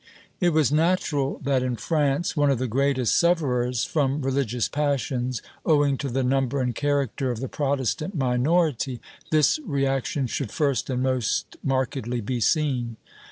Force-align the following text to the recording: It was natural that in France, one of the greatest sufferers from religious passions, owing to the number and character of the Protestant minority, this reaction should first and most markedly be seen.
It 0.39 0.49
was 0.49 0.71
natural 0.71 1.39
that 1.43 1.61
in 1.61 1.75
France, 1.75 2.35
one 2.35 2.49
of 2.49 2.57
the 2.57 2.65
greatest 2.65 3.15
sufferers 3.15 3.83
from 3.83 4.23
religious 4.23 4.67
passions, 4.67 5.43
owing 5.63 5.95
to 5.99 6.09
the 6.09 6.23
number 6.23 6.59
and 6.59 6.73
character 6.73 7.29
of 7.29 7.39
the 7.39 7.47
Protestant 7.47 8.15
minority, 8.15 8.99
this 9.29 9.59
reaction 9.59 10.25
should 10.25 10.51
first 10.51 10.89
and 10.89 11.03
most 11.03 11.55
markedly 11.63 12.19
be 12.19 12.39
seen. 12.39 12.97